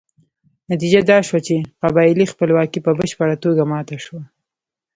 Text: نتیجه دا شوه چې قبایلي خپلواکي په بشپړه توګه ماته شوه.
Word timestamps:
نتیجه 0.71 1.01
دا 1.11 1.17
شوه 1.27 1.39
چې 1.47 1.55
قبایلي 1.81 2.25
خپلواکي 2.33 2.79
په 2.85 2.91
بشپړه 2.99 3.35
توګه 3.43 3.63
ماته 3.71 3.97
شوه. 4.05 4.21